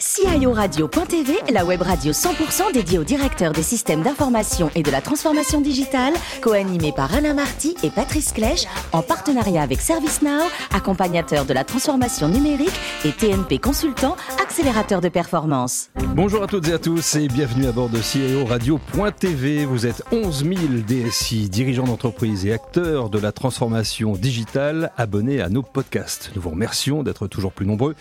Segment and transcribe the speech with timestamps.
[0.00, 5.02] CIO Radio.tv, la web radio 100% dédiée aux directeurs des systèmes d'information et de la
[5.02, 11.52] transformation digitale, co-animée par Alain Marty et Patrice Clèche, en partenariat avec ServiceNow, accompagnateur de
[11.52, 12.72] la transformation numérique
[13.04, 15.90] et TNP Consultant, accélérateur de performance.
[16.14, 19.66] Bonjour à toutes et à tous et bienvenue à bord de CIO Radio.tv.
[19.66, 20.56] Vous êtes 11 000
[20.88, 26.30] DSI, dirigeants d'entreprise et acteurs de la transformation digitale abonnés à nos podcasts.
[26.34, 27.94] Nous vous remercions d'être toujours plus nombreux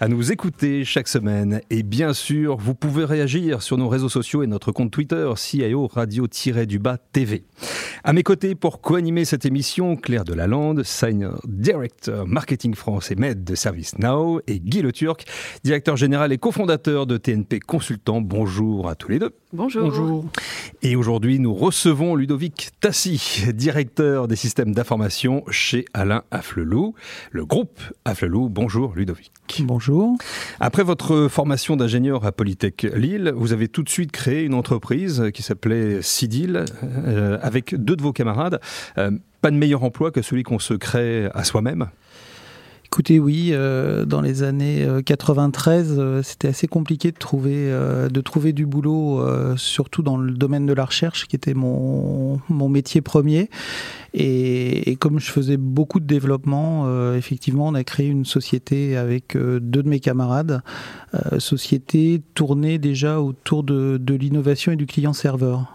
[0.00, 1.60] à nous écouter chaque semaine.
[1.68, 5.86] Et bien sûr, vous pouvez réagir sur nos réseaux sociaux et notre compte Twitter, CIO
[5.88, 7.44] Radio-du-Bas TV.
[8.02, 13.44] À mes côtés, pour co-animer cette émission, Claire Delalande, Senior Director Marketing France et Med
[13.44, 15.26] de Service Now, et Guy Le Turc,
[15.64, 18.22] directeur général et cofondateur de TNP Consultant.
[18.22, 19.34] Bonjour à tous les deux.
[19.52, 19.82] Bonjour.
[19.82, 20.24] Bonjour.
[20.80, 26.94] Et aujourd'hui, nous recevons Ludovic Tassi, directeur des systèmes d'information chez Alain Afflelou,
[27.32, 28.48] le groupe Afflelou.
[28.48, 29.30] Bonjour Ludovic.
[29.58, 30.16] Bonjour.
[30.60, 35.30] Après votre formation d'ingénieur à Polytech Lille, vous avez tout de suite créé une entreprise
[35.34, 38.60] qui s'appelait Sidil euh, avec deux de vos camarades.
[38.96, 41.88] Euh, pas de meilleur emploi que celui qu'on se crée à soi-même?
[42.92, 47.70] Écoutez, oui, euh, dans les années 93, euh, euh, c'était assez compliqué de trouver,
[48.10, 49.24] de trouver du boulot,
[49.56, 53.48] surtout dans le domaine de la recherche, qui était mon, métier premier.
[54.12, 59.82] Et, comme je faisais beaucoup de développement, effectivement, on a créé une société avec deux
[59.84, 60.62] de mes camarades,
[61.38, 65.72] société tournée déjà autour de, l'innovation et du client-serveur.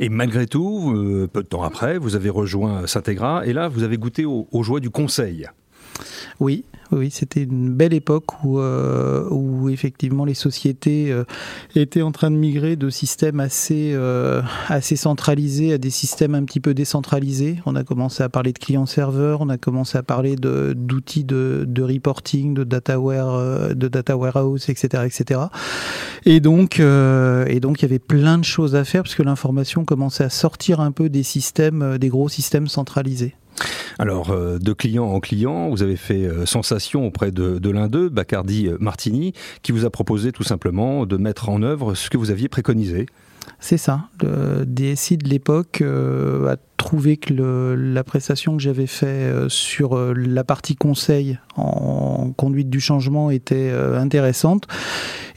[0.00, 3.98] Et malgré tout, peu de temps après, vous avez rejoint Syntegra et là, vous avez
[3.98, 5.46] goûté aux joies du conseil.
[6.40, 11.24] Oui, oui, c'était une belle époque où, euh, effectivement les sociétés euh,
[11.74, 16.44] étaient en train de migrer de systèmes assez, euh, assez centralisés à des systèmes un
[16.44, 17.58] petit peu décentralisés.
[17.66, 22.54] On a commencé à parler de clients-serveurs, on a commencé à parler d'outils de, reporting,
[22.54, 25.40] de data, de data warehouse, etc., etc.
[26.24, 29.84] Et donc, et donc il y avait plein de choses à faire parce que l'information
[29.84, 33.34] commençait à sortir un peu des systèmes, des gros systèmes centralisés.
[33.98, 37.88] Alors, euh, de client en client, vous avez fait euh, sensation auprès de, de l'un
[37.88, 42.18] d'eux, Bacardi Martini, qui vous a proposé tout simplement de mettre en œuvre ce que
[42.18, 43.06] vous aviez préconisé.
[43.60, 44.08] C'est ça.
[44.22, 49.48] Le DSI de l'époque euh, a trouvé que le, la prestation que j'avais fait euh,
[49.48, 54.66] sur euh, la partie conseil en conduite du changement était intéressante.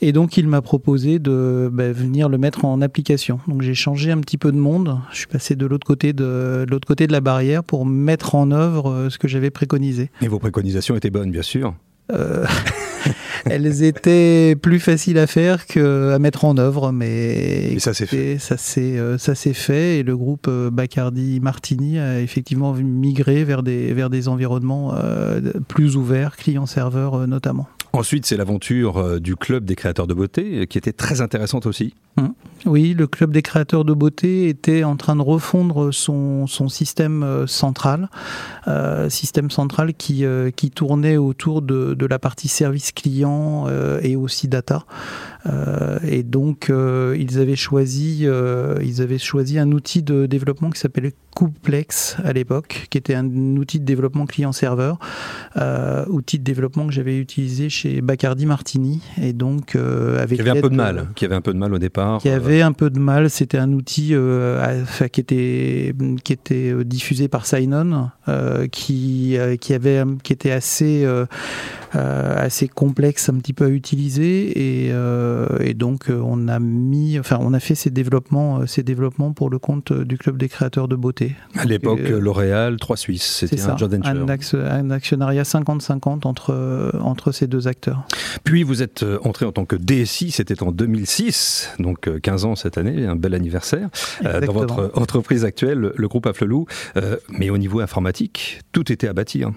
[0.01, 3.39] Et donc il m'a proposé de bah, venir le mettre en application.
[3.47, 4.99] Donc j'ai changé un petit peu de monde.
[5.11, 8.51] Je suis passé de l'autre côté de, l'autre côté de la barrière pour mettre en
[8.51, 10.11] œuvre ce que j'avais préconisé.
[10.21, 11.73] Et vos préconisations étaient bonnes, bien sûr.
[13.45, 18.37] elles étaient plus faciles à faire qu'à mettre en œuvre, mais, ça s'est fait.
[18.39, 23.43] Ça s'est euh, ça s'est fait et le groupe euh, Bacardi Martini a effectivement migré
[23.43, 27.67] vers des vers des environnements euh, plus ouverts, client-serveur notamment.
[27.93, 31.95] Ensuite, c'est l'aventure du club des créateurs de beauté qui était très intéressante aussi.
[32.17, 32.33] Hum.
[32.65, 38.09] Oui, le club des créateurs de beauté était en train de refondre son, système central,
[38.67, 40.25] euh, système central qui,
[40.75, 44.85] tournait autour de, la partie service client euh, et aussi data.
[45.45, 48.27] Euh, et donc euh, ils avaient choisi,
[48.81, 53.25] ils avaient choisi un outil de développement qui s'appelait Couplex à l'époque, qui était un
[53.55, 54.99] outil de développement client-serveur,
[56.07, 59.01] outil de développement que j'avais utilisé chez Bacardi Martini.
[59.21, 61.73] Et donc avec qui avait un peu de mal, qui avait un peu de mal
[61.73, 62.19] au départ.
[62.19, 63.29] Qui avait un peu de mal.
[63.29, 64.13] C'était un outil
[65.11, 68.09] qui était qui était diffusé par Signon,
[68.71, 71.25] qui qui avait qui était assez euh,
[71.97, 77.19] assez complexe un petit peu à utiliser et, euh, et, donc euh, on a mis,
[77.19, 80.87] enfin on a fait ces développements, ces développements pour le compte du club des créateurs
[80.87, 81.35] de beauté.
[81.55, 84.59] À l'époque, L'Oréal, trois Suisses, c'était un joint venture.
[84.65, 88.05] Un, actionnariat 50-50 entre entre ces deux acteurs.
[88.43, 92.77] Puis vous êtes entré en tant que DSI, c'était en 2006, donc 15 ans cette
[92.77, 93.89] année, un bel anniversaire
[94.23, 96.65] dans votre entreprise actuelle, le groupe Afflelou.
[97.29, 99.51] mais au niveau informatique, tout était à bâtir.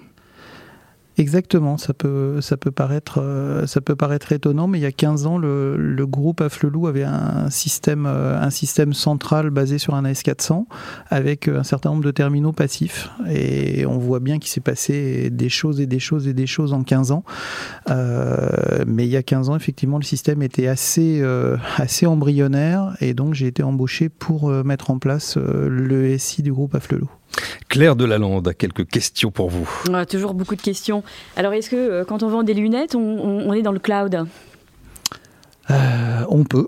[1.19, 4.91] Exactement, ça peut, ça peut, paraître, euh, ça peut paraître étonnant, mais il y a
[4.91, 9.93] 15 ans, le, le groupe Afflelou avait un système, euh, un système central basé sur
[9.93, 10.65] un AS400
[11.09, 13.11] avec un certain nombre de terminaux passifs.
[13.29, 16.73] Et on voit bien qu'il s'est passé des choses et des choses et des choses
[16.73, 17.23] en 15 ans.
[17.91, 22.97] Euh, mais il y a 15 ans, effectivement, le système était assez, euh, assez embryonnaire
[23.01, 27.09] et donc j'ai été embauché pour mettre en place le SI du groupe Afflelou.
[27.69, 29.69] Claire Delalande a quelques questions pour vous.
[29.89, 31.03] On a toujours beaucoup de questions.
[31.35, 34.25] Alors, est-ce que euh, quand on vend des lunettes, on, est dans le cloud?
[35.69, 36.67] Euh, On peut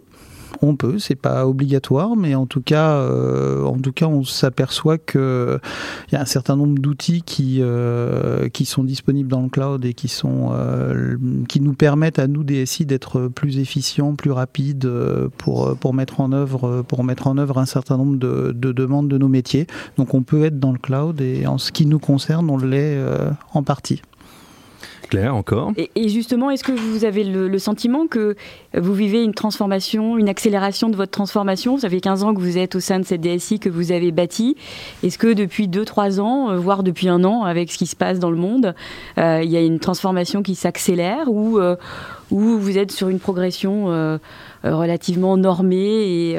[0.61, 4.97] on peut, c'est pas obligatoire, mais en tout cas, euh, en tout cas, on s'aperçoit
[4.97, 5.59] que
[6.09, 9.85] il y a un certain nombre d'outils qui euh, qui sont disponibles dans le cloud
[9.85, 11.17] et qui sont euh,
[11.47, 14.89] qui nous permettent à nous DSI d'être plus efficients, plus rapides
[15.37, 19.07] pour pour mettre en œuvre pour mettre en œuvre un certain nombre de, de demandes
[19.07, 19.67] de nos métiers.
[19.97, 22.97] Donc on peut être dans le cloud et en ce qui nous concerne, on l'est
[23.53, 24.01] en partie.
[25.07, 25.71] Claire, encore.
[25.77, 28.35] Et, justement, est-ce que vous avez le, sentiment que
[28.75, 31.77] vous vivez une transformation, une accélération de votre transformation?
[31.77, 34.11] Ça fait 15 ans que vous êtes au sein de cette DSI que vous avez
[34.11, 34.55] bâtie.
[35.03, 38.19] Est-ce que depuis 2-3 ans, euh, voire depuis un an, avec ce qui se passe
[38.19, 38.75] dans le monde,
[39.17, 41.75] euh, il y a une transformation qui s'accélère ou, euh,
[42.31, 43.85] ou vous êtes sur une progression
[44.63, 46.35] relativement normée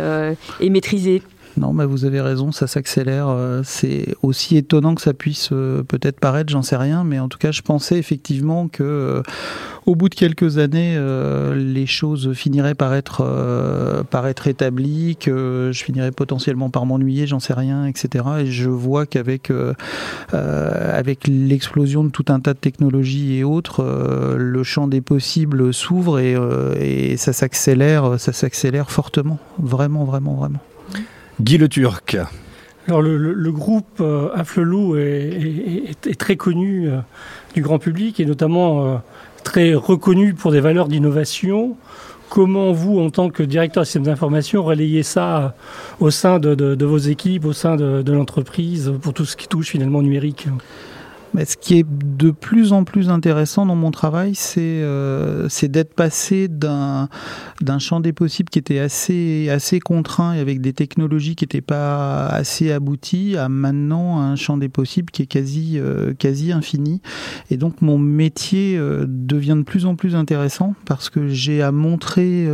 [0.60, 1.22] et maîtrisée?
[1.58, 3.28] Non, mais vous avez raison, ça s'accélère.
[3.28, 7.28] Euh, c'est aussi étonnant que ça puisse euh, peut-être paraître, j'en sais rien, mais en
[7.28, 9.22] tout cas, je pensais effectivement que euh,
[9.86, 10.98] au bout de quelques années,
[11.54, 17.38] les choses finiraient par être, par être établies, que je finirais potentiellement par m'ennuyer, j'en
[17.38, 18.24] sais rien, etc.
[18.40, 19.52] Et je vois qu'avec
[20.32, 23.84] avec l'explosion de tout un tas de technologies et autres,
[24.36, 26.34] le champ des possibles s'ouvre et,
[26.80, 30.58] et ça s'accélère, ça s'accélère fortement, vraiment, vraiment, vraiment.
[31.40, 32.16] Guy Le Turc.
[32.88, 36.98] Alors le, groupe euh, Afflelou est, très connu euh,
[37.54, 38.96] du grand public et notamment euh,
[39.44, 41.76] très reconnu pour des valeurs d'innovation.
[42.30, 45.54] Comment vous, en tant que directeur de système d'information, relayez ça
[46.00, 49.68] au sein de, vos équipes, au sein de, de l'entreprise, pour tout ce qui touche
[49.68, 50.02] finalement au
[51.44, 56.48] ce qui est de plus en plus intéressant dans mon travail, c'est euh, d'être passé
[56.48, 57.08] d'un
[57.78, 62.26] champ des possibles qui était assez, assez contraint et avec des technologies qui n'étaient pas
[62.28, 66.14] assez abouties à maintenant un champ des possibles qui est quasi, euh,
[66.54, 67.02] infini.
[67.50, 71.72] Et donc mon métier euh, devient de plus en plus intéressant parce que j'ai à
[71.72, 72.48] montrer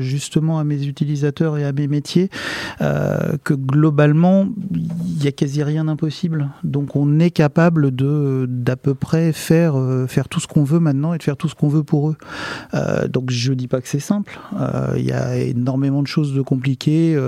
[0.00, 2.30] justement à mes utilisateurs et à mes métiers
[2.78, 6.50] que globalement, il n'y a quasi rien d'impossible.
[6.64, 11.14] Donc on est capable d'à peu près faire euh, faire tout ce qu'on veut maintenant
[11.14, 12.16] et de faire tout ce qu'on veut pour eux.
[12.74, 14.38] Euh, donc je dis pas que c'est simple.
[14.58, 17.18] Euh, il y a énormément de choses de compliquées.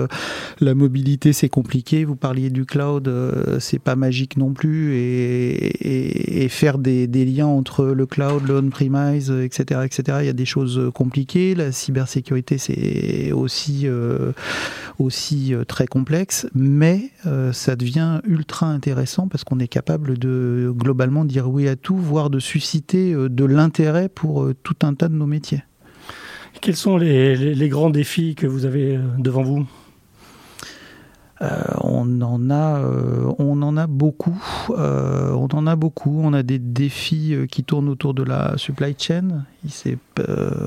[0.59, 2.05] la mobilité c'est compliqué.
[2.05, 3.11] Vous parliez du cloud,
[3.59, 4.95] c'est pas magique non plus.
[4.95, 10.17] Et, faire des, des, liens entre le cloud, le on-premise, etc., etc.
[10.21, 11.55] Il y a des choses compliquées.
[11.55, 13.87] La cybersécurité c'est aussi
[14.99, 17.11] aussi très complexe, mais
[17.51, 22.29] ça devient ultra intéressant parce qu'on est capable de globalement dire oui à tout, voire
[22.29, 25.63] de susciter euh, de l'intérêt pour euh, tout un tas de nos métiers.
[26.61, 29.65] Quels sont les, grands défis que vous avez euh, devant vous?
[31.81, 32.81] On en a,
[33.39, 34.39] on en a beaucoup.
[34.69, 36.21] on en a beaucoup.
[36.23, 39.45] On a des défis qui tournent autour de la supply chain.
[39.63, 39.97] Il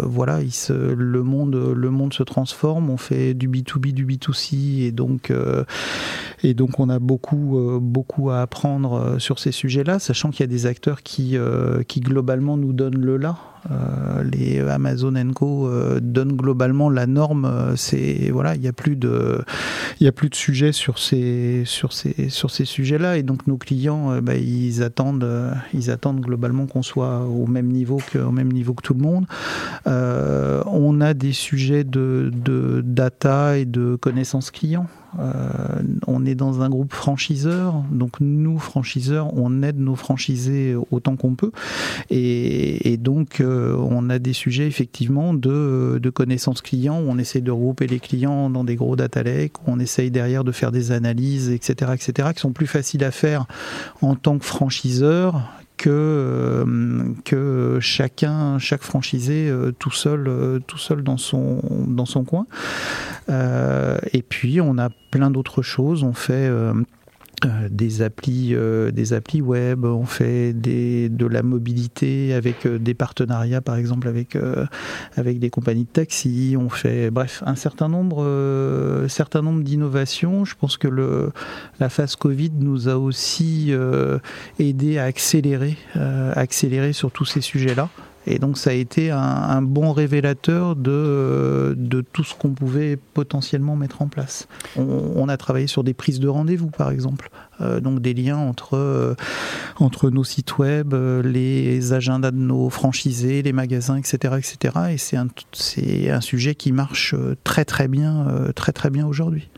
[0.04, 2.90] voilà, il se, le monde, le monde se transforme.
[2.90, 5.32] On fait du B2B, du B2C, et donc
[6.44, 10.40] et donc on a beaucoup, euh, beaucoup à apprendre euh, sur ces sujets-là, sachant qu'il
[10.40, 13.38] y a des acteurs qui, euh, qui globalement nous donnent le là.
[14.32, 15.70] Les Amazon Co
[16.00, 17.74] donnent globalement la norme.
[17.76, 19.42] C'est voilà, il n'y a plus de,
[20.00, 23.56] il a plus de sujets sur ces, sur ces, sur ces sujets-là, et donc nos
[23.56, 28.74] clients, bah, ils attendent, ils attendent globalement qu'on soit au même niveau que, même niveau
[28.74, 29.26] que tout le monde.
[29.86, 34.86] on a des sujets de, de data et de connaissances clients.
[35.20, 41.16] Euh, on est dans un groupe franchiseur, donc nous, franchiseurs, on aide nos franchisés autant
[41.16, 41.52] qu'on peut.
[42.10, 47.50] Et, donc, euh, on a des sujets effectivement de, connaissances clients, où on essaie de
[47.50, 50.92] regrouper les clients dans des gros data lakes, où on essaye derrière de faire des
[50.92, 53.46] analyses, etc., etc., qui sont plus faciles à faire
[54.00, 55.42] en tant que franchiseur
[55.76, 62.06] que, euh, que chacun, chaque franchisé euh, tout seul, euh, tout seul dans son, dans
[62.06, 62.46] son coin.
[63.28, 66.02] et puis on a plein d'autres choses.
[66.02, 66.50] On fait
[67.70, 72.94] des applis, euh, des applis web, on fait des, de la mobilité avec euh, des
[72.94, 74.36] partenariats, par exemple avec
[75.16, 76.56] avec des compagnies de taxi.
[76.58, 80.44] On fait, bref, un certain nombre, certain nombre d'innovations.
[80.44, 81.30] Je pense que le
[81.80, 83.72] la phase Covid nous a aussi
[84.58, 87.88] aidé à accélérer, accélérer sur tous ces sujets-là.
[88.26, 91.76] Et donc ça a été un, bon révélateur de,
[92.12, 94.48] tout ce qu'on pouvait potentiellement mettre en place.
[94.76, 97.30] On, a travaillé sur des prises de rendez-vous, par exemple,
[97.60, 99.16] donc des liens entre,
[99.78, 100.94] entre nos sites web,
[101.24, 104.34] les agendas de nos franchisés, les magasins, etc.
[104.38, 104.74] etc.
[104.90, 109.48] et c'est un, c'est un sujet qui marche très très bien, très très bien aujourd'hui.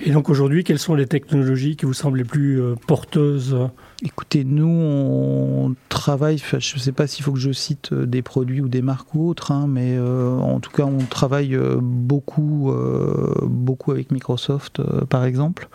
[0.00, 3.56] Et donc aujourd'hui, quelles sont les technologies qui vous semblent les plus porteuses?
[4.02, 8.22] Écoutez, nous, on travaille, je ne sais pas s'il faut que je cite euh, des
[8.22, 11.76] produits ou des marques ou autres, hein, mais euh, en tout cas, on travaille euh,
[11.82, 12.72] beaucoup,
[13.42, 15.68] beaucoup avec Microsoft, par exemple.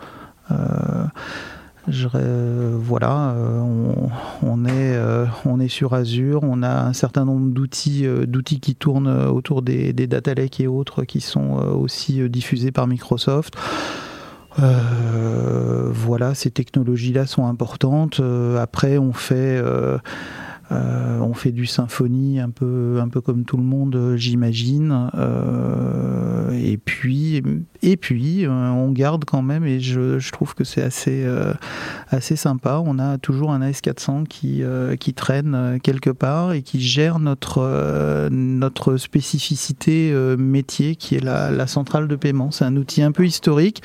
[1.88, 3.34] Voilà,
[4.42, 4.98] on, est,
[5.44, 9.92] on est sur Azure, on a un certain nombre d'outils, d'outils qui tournent autour des,
[9.92, 13.54] des data lakes et autres qui sont aussi diffusés par Microsoft.
[14.62, 18.20] Euh, voilà, ces technologies-là sont importantes.
[18.20, 19.62] Euh, après, on fait,
[20.72, 25.10] euh, on fait du symphonie un peu, un peu comme tout le monde, j'imagine.
[26.52, 27.42] et puis,
[27.82, 31.26] et puis, on garde quand même, et je, je trouve que c'est assez,
[32.08, 32.82] assez sympa.
[32.84, 34.62] On a toujours un AS400 qui,
[34.98, 41.66] qui traîne quelque part et qui gère notre, notre spécificité métier, qui est la, la
[41.66, 42.50] centrale de paiement.
[42.50, 43.82] C'est un outil un peu historique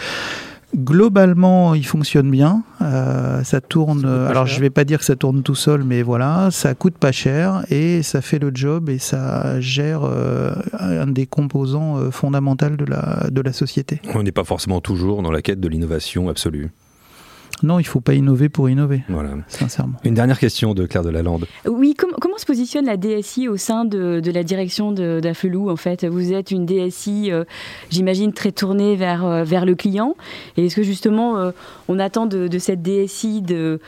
[0.75, 2.63] Globalement, il fonctionne bien.
[2.81, 4.05] Euh, ça tourne.
[4.05, 7.11] alors, je vais pas dire que ça tourne tout seul, mais voilà, ça coûte pas
[7.11, 12.69] cher et ça fait le job et ça gère euh, un des composants euh, fondamentaux
[12.69, 14.01] de la de la société.
[14.13, 16.71] On n'est pas forcément toujours dans la quête de l'innovation absolue.
[17.63, 19.03] Non, il ne faut pas innover pour innover.
[19.09, 19.31] Voilà.
[19.47, 19.97] Sincèrement.
[20.03, 21.45] Une dernière question de Claire Delalande.
[21.65, 26.05] Oui, comment se positionne la DSI au sein de, la direction d'Affelou en fait?
[26.05, 27.43] Vous êtes une DSI, euh,
[27.89, 30.15] j'imagine, très tournée vers, euh, vers le client.
[30.57, 31.51] Et est-ce que justement, euh,
[31.87, 33.79] on attend de, cette DSI de,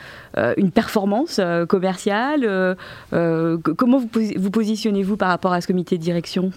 [0.57, 2.75] une performance commerciale?
[3.11, 6.51] Comment vous, vous positionnez-vous par rapport à ce comité de direction?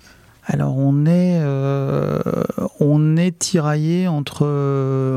[0.48, 2.20] Alors on est, euh,
[2.78, 4.46] on est tiraillé entre,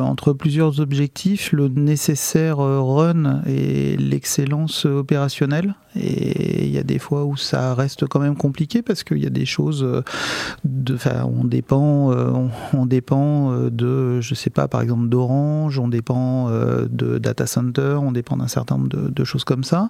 [0.02, 5.76] entre plusieurs objectifs, le nécessaire euh, run et l'excellence opérationnelle.
[5.96, 9.28] Et il y a des fois où ça reste quand même compliqué parce qu'il y
[9.28, 10.02] a des choses, euh,
[10.64, 12.12] de, on dépend,
[12.74, 18.12] on, dépend de, je sais pas, par exemple d'Orange, on dépend de data center, on
[18.12, 19.90] dépend d'un certain nombre de, choses comme ça.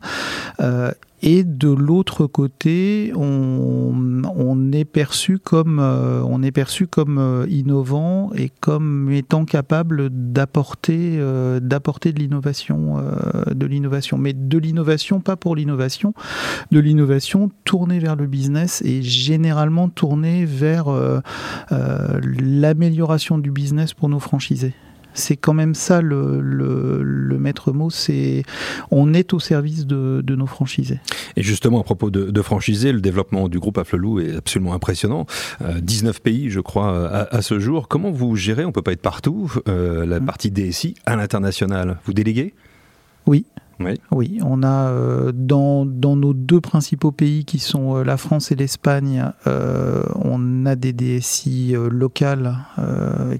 [1.22, 7.46] Et de l'autre côté, on, on, est perçu comme, euh, on est perçu comme euh,
[7.50, 13.04] innovant et comme étant capable d'apporter, euh, d'apporter de l'innovation,
[13.52, 14.18] de l'innovation.
[14.18, 16.14] Mais de l'innovation, pas pour l'innovation,
[16.72, 20.88] de l'innovation tournée vers le business et généralement tournée vers
[21.70, 24.74] l'amélioration du business pour nos franchisés.
[25.20, 28.44] C'est quand même ça le, le, maître mot, c'est
[28.92, 31.00] on est au service de, de, nos franchisés.
[31.36, 35.26] Et justement, à propos de, de franchisés, le développement du groupe Afflelou est absolument impressionnant.
[35.82, 37.88] 19 euh, pays, je crois, à, ce jour.
[37.88, 40.26] Comment vous gérez, on peut pas être partout, euh, la mmh.
[40.26, 42.00] partie DSI à l'international?
[42.06, 42.54] Vous déléguez?
[43.26, 43.46] Oui,
[44.12, 44.40] oui.
[44.44, 48.56] on a euh, dans, dans, nos deux principaux pays qui sont euh, la France et
[48.56, 52.58] l'Espagne, euh, on a des DSI locales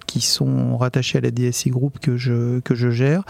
[0.06, 3.24] qui sont rattachées à la DSI Group que je, que je gère.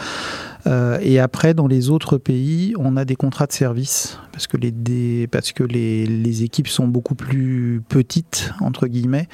[0.65, 5.27] Et après, dans les autres pays, on a des contrats de service parce que les,
[5.27, 9.27] parce que les, les équipes sont beaucoup plus petites, entre guillemets,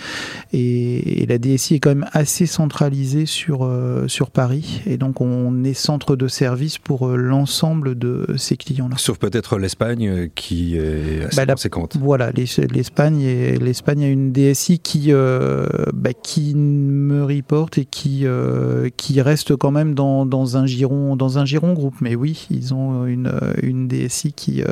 [0.54, 3.70] et, la DSI est quand même assez centralisée sur,
[4.08, 4.82] sur Paris.
[4.86, 8.96] Et donc, on est centre de service pour l'ensemble de ces clients-là.
[8.98, 11.98] Sauf peut-être l'Espagne euh, qui est assez bah, conséquente.
[12.00, 13.24] Voilà, l'Espagne
[13.60, 19.56] l'Espagne a une DSI qui euh, bah, qui me reporte et qui euh, qui reste
[19.56, 21.96] quand même dans, dans, un giron dans un giron groupe.
[22.02, 23.32] Mais oui, ils ont une
[23.62, 24.64] une DSI qui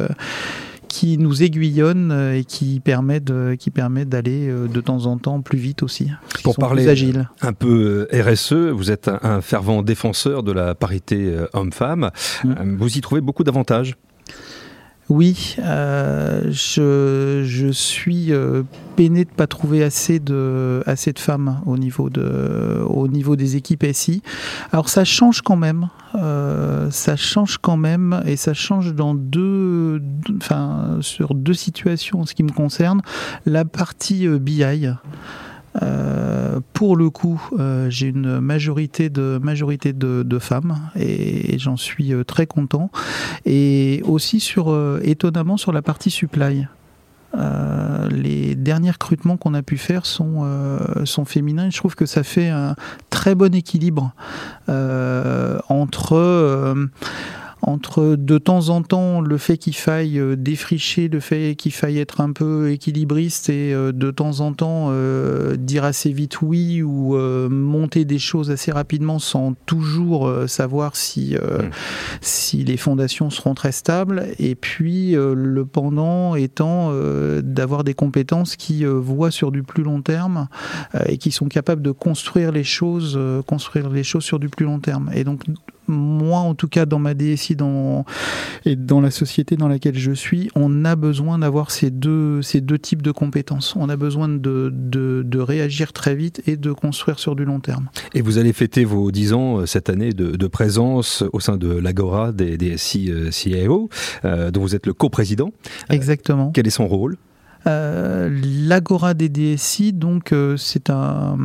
[0.94, 5.18] qui nous aiguillonne euh, et qui permet de, qui permet d'aller euh, de temps en
[5.18, 6.12] temps plus vite aussi.
[6.44, 6.88] Pour parler
[7.42, 12.12] un peu euh, RSE, vous êtes un, fervent défenseur de la parité homme-femme.
[12.44, 12.76] Mm.
[12.78, 13.96] Vous y trouvez beaucoup d'avantages
[15.14, 18.64] oui, euh, je, je, suis euh,
[18.96, 23.36] peiné de ne pas trouver assez de, assez de femmes au niveau, de, au niveau
[23.36, 24.24] des équipes SI.
[24.72, 30.02] Alors ça change quand même, euh, ça change quand même et ça change dans deux,
[30.38, 33.04] enfin, sur deux situations en ce qui me concerne.
[33.46, 34.88] La partie BI.
[35.82, 42.14] Euh, pour le coup, euh, j'ai une majorité de majorité de, femmes et, j'en suis
[42.14, 42.92] euh, très content.
[43.46, 46.68] Et aussi sur étonnamment sur la partie supply.
[48.12, 50.46] les derniers recrutements qu'on a pu faire sont,
[51.06, 51.70] sont féminins.
[51.70, 52.76] je trouve que ça fait un
[53.10, 54.14] très bon équilibre
[54.68, 56.76] entre
[57.64, 61.98] entre de temps en temps le fait qu'il faille euh, défricher, le fait qu'il faille
[61.98, 66.82] être un peu équilibriste et euh, de temps en temps euh, dire assez vite oui
[66.82, 67.16] ou
[67.50, 71.70] monter des choses assez rapidement sans toujours savoir si, mm.
[72.22, 74.26] si les fondations seront très stables.
[74.40, 76.92] Et puis le pendant étant
[77.42, 80.48] d'avoir des compétences qui voient sur du plus long terme
[81.06, 84.80] et qui sont capables de construire les choses, construire les choses sur du plus long
[84.80, 85.10] terme.
[85.14, 85.44] Et donc
[85.88, 88.06] moi en tout cas dans ma DSI dans,
[88.66, 92.62] et dans la société dans laquelle je suis, on a besoin d'avoir ces deux, ces
[92.62, 93.76] deux types de compétences.
[93.76, 97.60] On a besoin de, de, de, réagir très vite et de construire sur du long
[97.60, 97.90] terme.
[98.14, 101.58] Et vous allez fêter vos 10 ans euh, cette année de, de présence au sein
[101.58, 103.90] de l'Agora des DSI euh, CIO,
[104.26, 105.52] euh, dont vous êtes le coprésident.
[105.90, 106.52] Exactement.
[106.52, 107.18] quel est son rôle?
[107.66, 111.38] L'Agora des DSI, donc, euh, c'est un,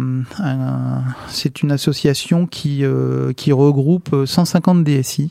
[1.28, 5.30] c'est une association qui, euh, qui regroupe 150 DSI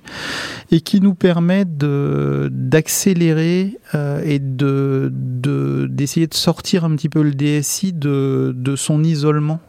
[0.71, 3.77] et qui nous permet d'accélérer
[4.23, 9.59] et de, de, d'essayer de sortir un petit peu le DSI de, de son isolement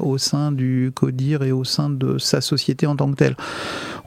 [0.00, 3.34] au sein du CODIR et au sein de sa société en tant que telle.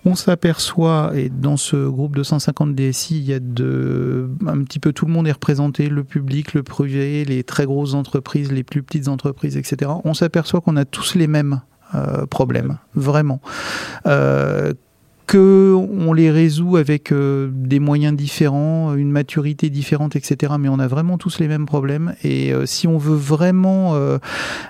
[0.03, 4.79] On s'aperçoit, et dans ce groupe de 150 DSI, il y a de, un petit
[4.79, 8.63] peu tout le monde est représenté, le public, le privé, les très grosses entreprises, les
[8.63, 9.91] plus petites entreprises, etc.
[10.03, 11.61] On s'aperçoit qu'on a tous les mêmes
[11.93, 13.41] euh, problèmes, vraiment.
[14.07, 14.73] Euh,
[15.37, 20.53] on les résout avec euh, des moyens différents, une maturité différente, etc.
[20.59, 22.15] Mais on a vraiment tous les mêmes problèmes.
[22.23, 24.17] Et euh, si on veut vraiment euh,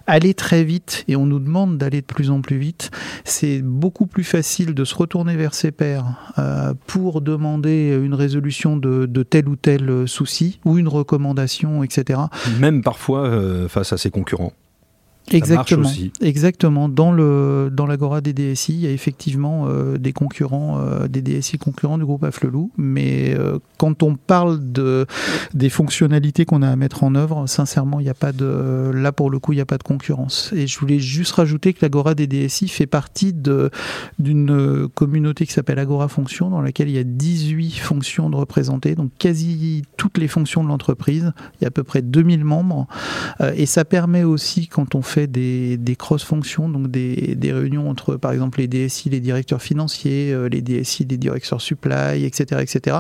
[0.08, 2.92] aller très vite, et on nous demande d'aller de plus en plus vite,
[3.24, 6.06] c'est beaucoup plus facile de se retourner vers ses pairs
[6.88, 12.22] pour demander une résolution de, de, tel ou tel souci ou une recommandation, etc.
[12.60, 14.54] Même parfois face à ses concurrents.
[15.34, 15.90] Exactement.
[16.22, 16.90] Exactement.
[16.90, 21.22] Dans le dans l'agora des DSI, il y a effectivement euh, des concurrents, euh, des
[21.22, 22.72] DSI concurrents du groupe Afflelou.
[22.78, 25.06] Mais euh, quand on parle de
[25.54, 29.12] des fonctionnalités qu'on a à mettre en œuvre, sincèrement, il n'y a pas de là
[29.12, 30.52] pour le coup, il n'y a pas de concurrence.
[30.56, 33.70] Et je voulais juste rajouter que l'agora des DSI fait partie de
[34.20, 38.96] d'une communauté qui s'appelle Agora Fonctions, dans laquelle il y a 18 fonctions de représentées,
[38.96, 41.34] donc quasi toutes les fonctions de l'entreprise.
[41.60, 42.88] Il y a à peu près 2000 membres,
[43.56, 48.60] et ça permet aussi quand on fait des, cross-fonctions, donc des, réunions entre, par exemple,
[48.60, 52.98] les DSI, les directeurs financiers, euh, les DSI, les directeurs supply, etc., etc.,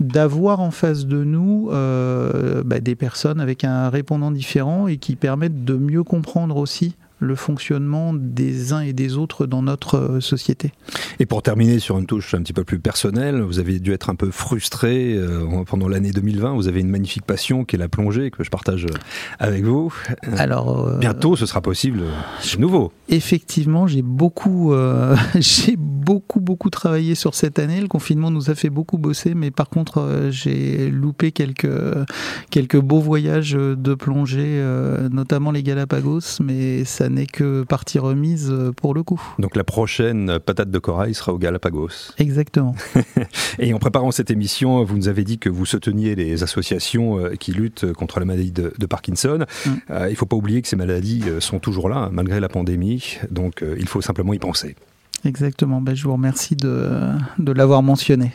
[0.00, 5.16] d'avoir en face de nous euh, bah, des personnes avec un répondant différent et qui
[5.16, 10.20] permettent de mieux comprendre aussi le fonctionnement des uns et des autres dans notre euh,
[10.20, 10.72] société.
[11.18, 14.10] Et pour terminer sur une touche un petit peu plus personnelle, vous avez dû être
[14.10, 16.54] un peu frustré euh, pendant l'année 2020.
[16.54, 18.86] Vous avez une magnifique passion qui est la plongée que je partage
[19.38, 19.92] avec vous.
[20.36, 22.92] Alors euh, bientôt, ce sera possible de nouveau.
[23.08, 24.72] Effectivement, j'ai beaucoup,
[25.34, 27.80] j'ai beaucoup beaucoup travaillé sur cette année.
[27.80, 31.68] Le confinement nous a fait beaucoup bosser, mais par contre, j'ai loupé quelques
[32.50, 34.62] quelques beaux voyages de plongée,
[35.10, 39.20] notamment les Galapagos, mais ça n'est que partie remise euh, pour le coup.
[39.38, 42.12] Donc la prochaine patate de corail sera au Galapagos.
[42.18, 42.74] Exactement.
[43.58, 47.34] Et en préparant cette émission, vous nous avez dit que vous souteniez les associations euh,
[47.34, 49.44] qui luttent contre la maladie de, Parkinson.
[49.66, 49.70] Mm.
[49.90, 52.48] Euh, il ne faut pas oublier que ces maladies sont toujours là, hein, malgré la
[52.48, 53.18] pandémie.
[53.30, 54.76] Donc il faut simplement y penser.
[55.24, 58.32] Exactement, ben, je vous remercie de, de l'avoir mentionné.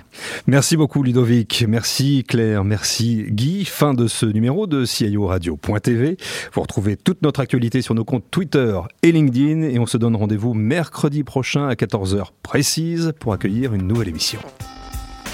[0.47, 3.65] Merci beaucoup Ludovic, merci Claire, merci Guy.
[3.65, 6.17] Fin de ce numéro de CIO Radio.tv.
[6.53, 10.15] Vous retrouvez toute notre actualité sur nos comptes Twitter et LinkedIn et on se donne
[10.15, 14.39] rendez-vous mercredi prochain à 14h précise pour accueillir une nouvelle émission.